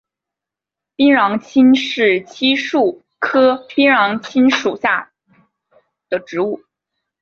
[0.95, 6.61] 槟榔青是漆树科槟榔青属的植物。